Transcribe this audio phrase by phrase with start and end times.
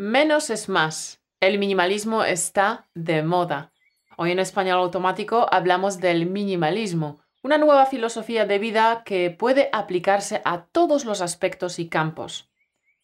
[0.00, 1.20] Menos es más.
[1.40, 3.74] El minimalismo está de moda.
[4.16, 10.40] Hoy en español automático hablamos del minimalismo, una nueva filosofía de vida que puede aplicarse
[10.46, 12.50] a todos los aspectos y campos.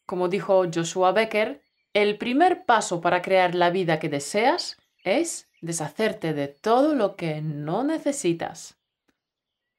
[0.07, 1.61] Como dijo Joshua Becker,
[1.93, 7.43] el primer paso para crear la vida que deseas es deshacerte de todo lo que
[7.43, 8.76] no necesitas.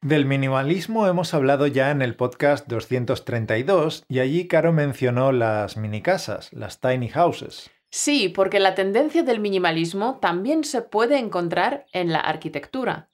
[0.07, 6.01] Del minimalismo hemos hablado ya en el podcast 232 y allí Caro mencionó las mini
[6.01, 7.69] casas, las tiny houses.
[7.89, 13.09] Sí, porque la tendencia del minimalismo también se puede encontrar en la arquitectura.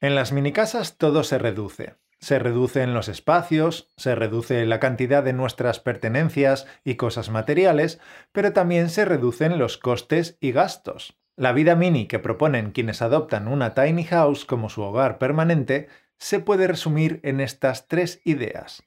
[0.00, 1.96] En las minicasas todo se reduce.
[2.18, 8.00] Se reduce en los espacios, se reduce la cantidad de nuestras pertenencias y cosas materiales,
[8.32, 11.19] pero también se reducen los costes y gastos.
[11.40, 16.38] La vida mini que proponen quienes adoptan una tiny house como su hogar permanente se
[16.38, 18.82] puede resumir en estas tres ideas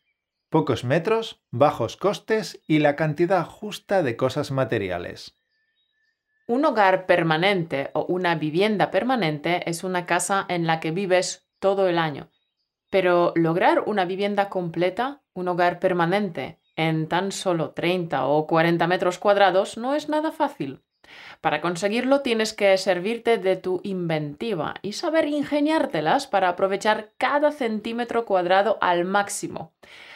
[0.54, 5.36] pocos metros, bajos costes y la cantidad justa de cosas materiales.
[6.46, 11.90] Un hogar permanente o una vivienda permanente es una casa en la que vives todo
[11.90, 12.30] el año.
[12.92, 19.18] Pero lograr una vivienda completa, un hogar permanente, en tan solo 30 o 40 metros
[19.18, 20.84] cuadrados no es nada fácil.
[21.42, 28.26] Para conseguirlo tienes que servirte de tu inventiva y saber ingeniártelas para aprovechar cada centímetro
[28.26, 29.74] cuadrado al máximo.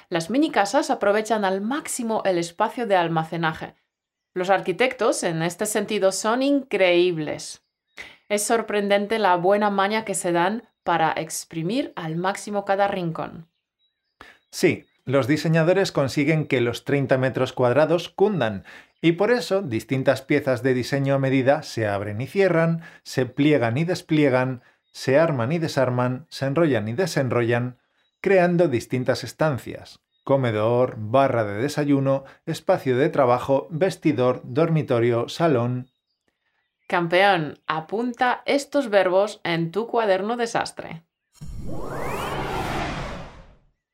[0.10, 3.76] Las mini casas aprovechan al máximo el espacio de almacenaje.
[4.34, 7.64] Los arquitectos en este sentido son increíbles.
[8.30, 13.50] Es sorprendente la buena maña que se dan para exprimir al máximo cada rincón.
[14.50, 18.66] Sí, los diseñadores consiguen que los 30 metros cuadrados cundan
[19.02, 23.78] y por eso distintas piezas de diseño a medida se abren y cierran, se pliegan
[23.78, 27.78] y despliegan, se arman y desarman, se enrollan y desenrollan,
[28.20, 35.90] creando distintas estancias, comedor, barra de desayuno, espacio de trabajo, vestidor, dormitorio, salón.
[36.86, 41.07] Campeón, apunta estos verbos en tu cuaderno desastre.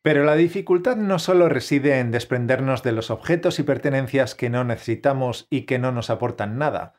[0.03, 4.66] Pero la dificultad no solo reside en desprendernos de los objetos y pertenencias que no
[4.66, 6.94] necesitamos y que no nos aportan nada.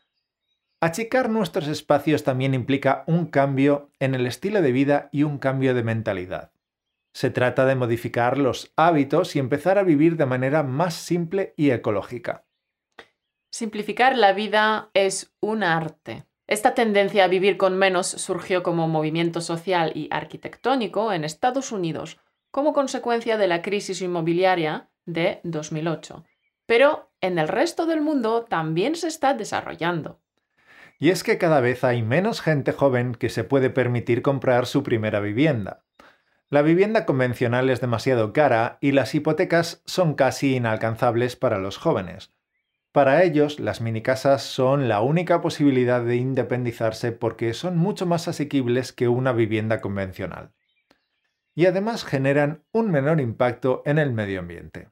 [0.80, 5.74] Achicar nuestros espacios también implica un cambio en el estilo de vida y un cambio
[5.74, 6.52] de mentalidad.
[7.12, 11.70] Se trata de modificar los hábitos y empezar a vivir de manera más simple y
[11.70, 12.46] ecológica.
[13.50, 16.24] Simplificar la vida es un arte.
[16.46, 22.18] Esta tendencia a vivir con menos surgió como movimiento social y arquitectónico en Estados Unidos
[22.54, 26.24] como consecuencia de la crisis inmobiliaria de 2008.
[26.66, 30.20] Pero en el resto del mundo también se está desarrollando.
[31.00, 34.84] Y es que cada vez hay menos gente joven que se puede permitir comprar su
[34.84, 35.82] primera vivienda.
[36.48, 42.32] La vivienda convencional es demasiado cara y las hipotecas son casi inalcanzables para los jóvenes.
[42.92, 48.92] Para ellos, las minicasas son la única posibilidad de independizarse porque son mucho más asequibles
[48.92, 50.52] que una vivienda convencional.
[51.54, 54.90] Y además generan un menor impacto en el medio ambiente.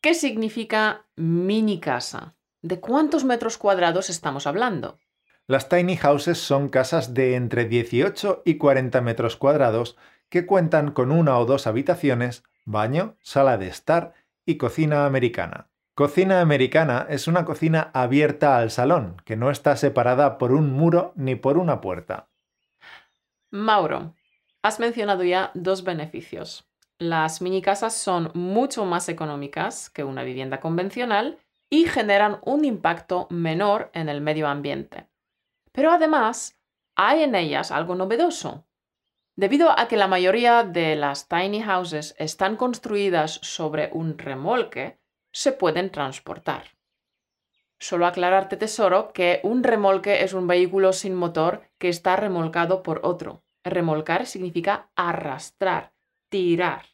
[0.00, 2.36] ¿Qué significa mini casa?
[2.62, 4.98] ¿De cuántos metros cuadrados estamos hablando?
[5.46, 9.96] Las tiny houses son casas de entre 18 y 40 metros cuadrados
[10.28, 14.14] que cuentan con una o dos habitaciones, baño, sala de estar
[14.44, 15.70] y cocina americana.
[15.94, 21.12] Cocina americana es una cocina abierta al salón, que no está separada por un muro
[21.14, 22.28] ni por una puerta.
[23.50, 24.15] Mauro,
[24.66, 26.68] has mencionado ya dos beneficios.
[26.98, 31.38] Las mini casas son mucho más económicas que una vivienda convencional
[31.70, 35.06] y generan un impacto menor en el medio ambiente.
[35.70, 36.58] Pero además,
[36.96, 38.66] hay en ellas algo novedoso.
[39.36, 44.98] Debido a que la mayoría de las tiny houses están construidas sobre un remolque,
[45.30, 46.76] se pueden transportar.
[47.78, 53.00] Solo aclararte, tesoro, que un remolque es un vehículo sin motor que está remolcado por
[53.04, 53.45] otro.
[53.66, 55.92] Remolcar significa arrastrar,
[56.28, 56.86] tirar.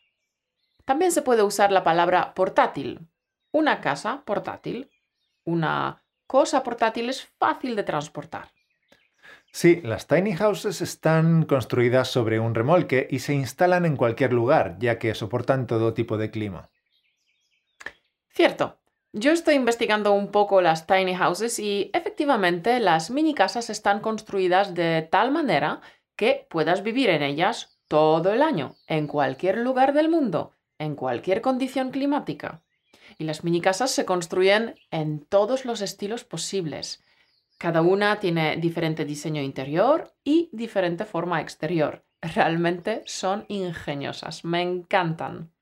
[0.85, 3.09] También se puede usar la palabra portátil.
[3.53, 4.91] Una casa portátil.
[5.45, 8.49] Una cosa portátil es fácil de transportar.
[9.53, 14.77] Sí, las tiny houses están construidas sobre un remolque y se instalan en cualquier lugar,
[14.79, 16.71] ya que soportan todo tipo de clima.
[18.31, 18.79] Cierto.
[19.15, 24.73] Yo estoy investigando un poco las tiny houses y efectivamente las mini casas están construidas
[24.73, 25.83] de tal manera
[26.23, 31.41] que puedas vivir en ellas todo el año, en cualquier lugar del mundo, en cualquier
[31.41, 32.63] condición climática.
[33.19, 37.05] Y las mini casas se construyen en todos los estilos posibles
[37.63, 42.05] cada una tiene diferente diseño interior y diferente forma exterior.
[42.21, 45.53] Realmente son ingeniosas, me encantan.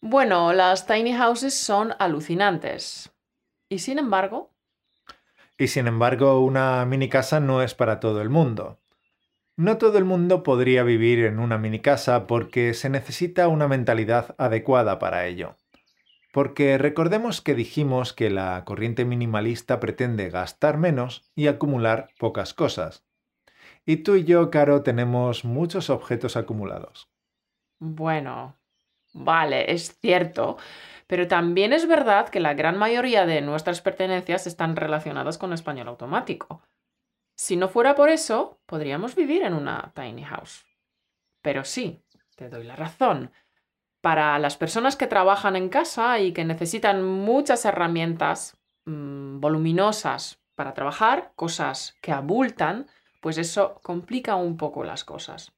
[0.00, 3.12] Bueno, las tiny houses son alucinantes.
[3.68, 4.50] Y sin embargo,
[5.56, 8.80] Y sin embargo, una mini casa no es para todo el mundo.
[9.58, 14.34] No todo el mundo podría vivir en una mini casa porque se necesita una mentalidad
[14.36, 15.56] adecuada para ello.
[16.30, 23.06] Porque recordemos que dijimos que la corriente minimalista pretende gastar menos y acumular pocas cosas.
[23.86, 27.08] Y tú y yo, Caro, tenemos muchos objetos acumulados.
[27.78, 28.56] bueno,
[29.14, 30.58] vale, es cierto,
[31.06, 35.88] pero también es verdad que la gran mayoría de nuestras pertenencias están relacionadas con español
[35.88, 36.60] automático.
[37.36, 40.64] Si no fuera por eso, podríamos vivir en una tiny house.
[41.42, 42.02] Pero sí,
[42.34, 43.30] te doy la razón.
[44.00, 48.56] Para las personas que trabajan en casa y que necesitan muchas herramientas
[48.86, 52.88] mm, voluminosas para trabajar, cosas que abultan,
[53.20, 55.52] pues eso complica un poco las cosas.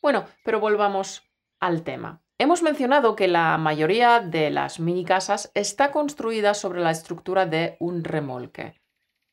[0.00, 1.22] Bueno, pero volvamos
[1.60, 2.22] al tema.
[2.38, 7.76] Hemos mencionado que la mayoría de las mini casas está construida sobre la estructura de
[7.80, 8.80] un remolque.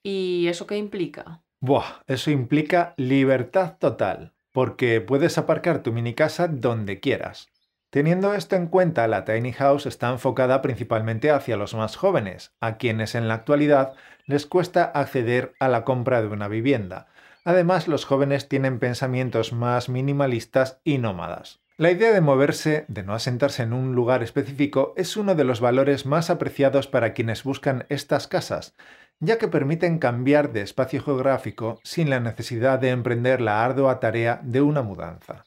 [0.03, 1.41] ¿Y eso qué implica?
[1.61, 7.47] Buah, eso implica libertad total, porque puedes aparcar tu mini casa donde quieras.
[7.89, 12.77] Teniendo esto en cuenta, la tiny house está enfocada principalmente hacia los más jóvenes, a
[12.77, 13.93] quienes en la actualidad
[14.25, 17.07] les cuesta acceder a la compra de una vivienda.
[17.45, 21.61] Además, los jóvenes tienen pensamientos más minimalistas y nómadas.
[21.77, 25.59] La idea de moverse, de no asentarse en un lugar específico, es uno de los
[25.59, 28.75] valores más apreciados para quienes buscan estas casas,
[29.19, 34.39] ya que permiten cambiar de espacio geográfico sin la necesidad de emprender la ardua tarea
[34.43, 35.45] de una mudanza.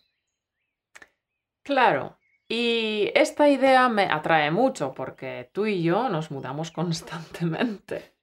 [1.62, 2.18] Claro,
[2.48, 8.14] y esta idea me atrae mucho porque tú y yo nos mudamos constantemente.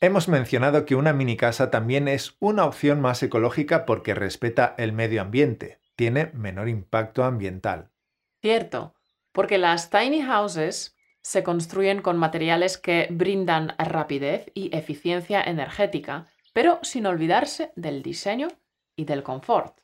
[0.00, 4.92] Hemos mencionado que una mini casa también es una opción más ecológica porque respeta el
[4.92, 7.90] medio ambiente, tiene menor impacto ambiental.
[8.40, 8.94] Cierto,
[9.32, 16.78] porque las tiny houses se construyen con materiales que brindan rapidez y eficiencia energética, pero
[16.82, 18.48] sin olvidarse del diseño
[18.96, 19.80] y del confort.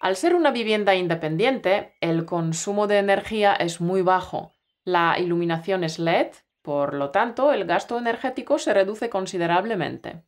[0.00, 4.52] Al ser una vivienda independiente, el consumo de energía es muy bajo.
[4.84, 6.28] La iluminación es LED,
[6.62, 10.22] por lo tanto, el gasto energético se reduce considerablemente.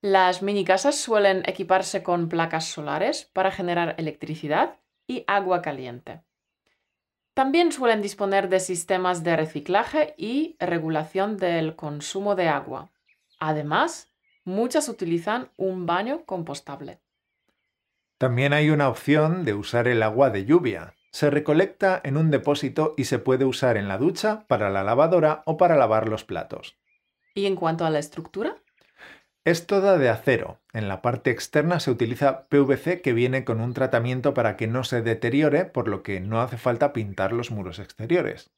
[0.00, 4.76] Las mini casas suelen equiparse con placas solares para generar electricidad
[5.06, 6.22] y agua caliente.
[7.38, 12.90] También suelen disponer de sistemas de reciclaje y regulación del consumo de agua.
[13.38, 14.12] Además,
[14.42, 16.98] muchas utilizan un baño compostable.
[18.18, 20.96] También hay una opción de usar el agua de lluvia.
[21.12, 25.44] Se recolecta en un depósito y se puede usar en la ducha, para la lavadora
[25.46, 26.76] o para lavar los platos.
[27.34, 28.56] ¿Y en cuanto a la estructura?
[29.48, 30.60] Es toda de acero.
[30.74, 34.84] En la parte externa se utiliza PVC que viene con un tratamiento para que no
[34.84, 38.50] se deteriore, por lo que no hace falta pintar los muros exteriores.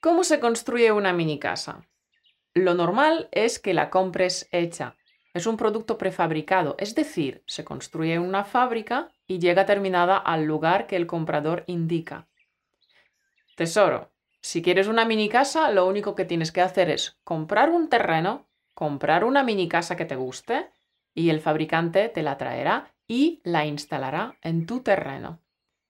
[0.00, 1.86] ¿Cómo se construye una mini casa?
[2.54, 4.96] Lo normal es que la compres hecha.
[5.34, 10.46] Es un producto prefabricado, es decir, se construye en una fábrica y llega terminada al
[10.46, 12.26] lugar que el comprador indica.
[13.54, 17.90] Tesoro, si quieres una mini casa, lo único que tienes que hacer es comprar un
[17.90, 18.46] terreno,
[18.76, 20.68] comprar una mini casa que te guste
[21.14, 25.40] y el fabricante te la traerá y la instalará en tu terreno.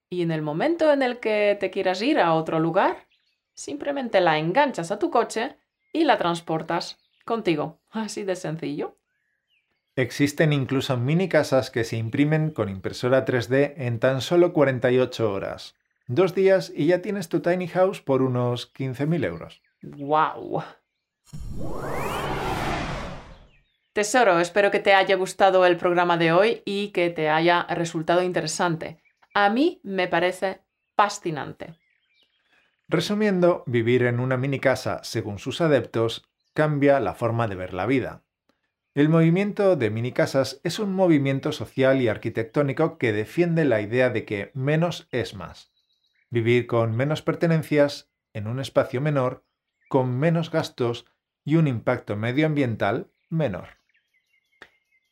[0.08, 3.08] Y en el momento en el que te quieras ir a otro lugar,
[3.54, 5.56] simplemente la enganchas a tu coche
[5.92, 7.80] y la transportas contigo.
[7.90, 8.96] Así de sencillo.
[9.96, 15.74] Existen incluso mini casas que se imprimen con impresora 3D en tan solo 48 horas.
[16.06, 19.60] Dos días y ya tienes tu tiny house por unos 15.000 euros.
[19.82, 20.62] ¡Wow!
[23.96, 28.22] Tesoro, espero que te haya gustado el programa de hoy y que te haya resultado
[28.22, 29.02] interesante.
[29.32, 30.60] A mí me parece
[30.94, 31.78] fascinante.
[32.88, 37.86] Resumiendo, vivir en una mini casa, según sus adeptos, cambia la forma de ver la
[37.86, 38.22] vida.
[38.94, 44.10] El movimiento de mini casas es un movimiento social y arquitectónico que defiende la idea
[44.10, 45.72] de que menos es más.
[46.28, 49.46] Vivir con menos pertenencias, en un espacio menor,
[49.88, 51.06] con menos gastos
[51.46, 53.76] y un impacto medioambiental menor.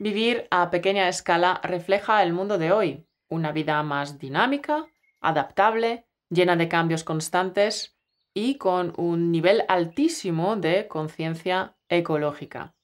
[0.05, 4.85] Vivir a pequeña escala refleja el mundo de hoy, una vida más dinámica,
[5.23, 7.97] adaptable, llena de cambios constantes
[8.35, 12.75] y con un nivel altísimo de conciencia ecológica.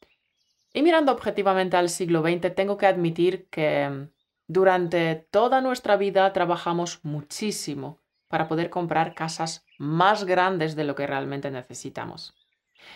[0.72, 4.08] Y mirando objetivamente al siglo XX, tengo que admitir que
[4.46, 7.98] durante toda nuestra vida trabajamos muchísimo
[8.28, 12.34] para poder comprar casas más grandes de lo que realmente necesitamos.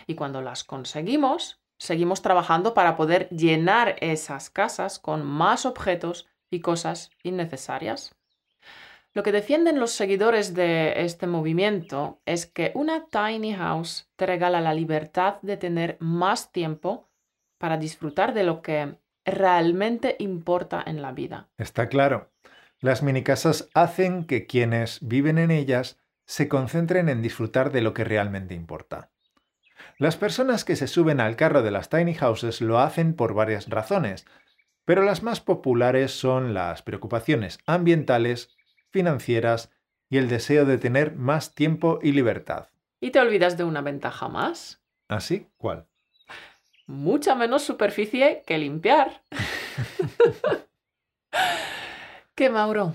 [0.06, 6.60] Y cuando las conseguimos, seguimos trabajando para poder llenar esas casas con más objetos y
[6.60, 8.14] cosas innecesarias.
[9.12, 14.60] Lo que defienden los seguidores de este movimiento es que una tiny house te regala
[14.60, 17.08] la libertad de tener más tiempo
[17.58, 21.48] para disfrutar de lo que realmente importa en la vida.
[21.58, 22.32] Está claro.
[22.80, 28.04] Las minicasas hacen que quienes viven en ellas se concentren en disfrutar de lo que
[28.04, 29.10] realmente importa.
[29.98, 33.68] Las personas que se suben al carro de las tiny houses lo hacen por varias
[33.68, 34.26] razones,
[34.84, 38.56] pero las más populares son las preocupaciones ambientales,
[38.90, 39.70] financieras
[40.10, 42.68] y el deseo de tener más tiempo y libertad.
[43.00, 44.82] ¿Y te olvidas de una ventaja más?
[45.08, 45.48] ¿Así?
[45.56, 45.86] ¿Cuál?
[46.86, 49.22] Mucha menos superficie que limpiar.
[52.34, 52.94] ¿Qué, Mauro?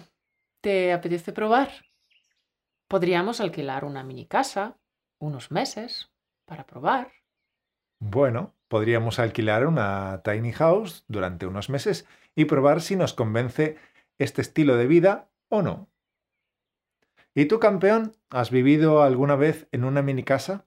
[0.61, 1.71] ¿Te apetece probar?
[2.87, 4.77] Podríamos alquilar una mini casa,
[5.17, 6.08] unos meses,
[6.49, 7.11] para probar.
[7.99, 13.77] Bueno, podríamos alquilar una tiny house durante unos meses y probar si nos convence
[14.17, 15.89] este estilo de vida o no.
[17.35, 20.65] ¿Y tú, campeón, has vivido alguna vez en una mini casa?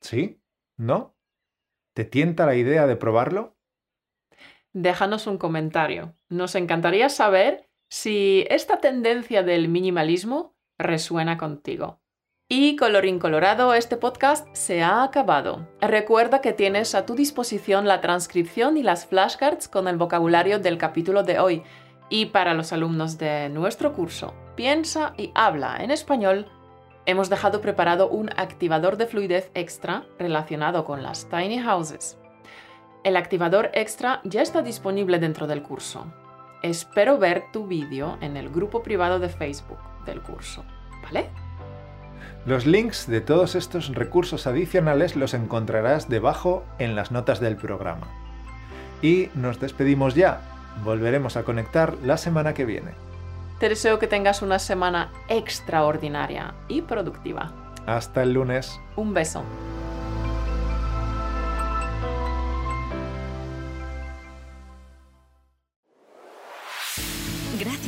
[0.00, 0.40] ¿Sí?
[0.76, 1.16] ¿No?
[1.94, 3.56] ¿Te tienta la idea de probarlo?
[4.72, 6.14] Déjanos un comentario.
[6.28, 12.00] Nos encantaría saber si esta tendencia del minimalismo resuena contigo.
[12.48, 15.66] Y colorín colorado, este podcast se ha acabado.
[15.80, 20.78] Recuerda que tienes a tu disposición la transcripción y las flashcards con el vocabulario del
[20.78, 21.64] capítulo de hoy.
[22.08, 26.46] Y para los alumnos de nuestro curso, piensa y habla en español,
[27.04, 32.16] hemos dejado preparado un activador de fluidez extra relacionado con las tiny houses.
[33.02, 36.06] El activador extra ya está disponible dentro del curso.
[36.62, 40.64] Espero ver tu vídeo en el grupo privado de Facebook del curso.
[41.02, 41.28] ¿Vale?
[42.46, 48.06] Los links de todos estos recursos adicionales los encontrarás debajo en las notas del programa.
[49.02, 50.42] Y nos despedimos ya.
[50.84, 52.92] Volveremos a conectar la semana que viene.
[53.58, 57.52] Te deseo que tengas una semana extraordinaria y productiva.
[57.84, 58.78] Hasta el lunes.
[58.94, 59.42] Un beso.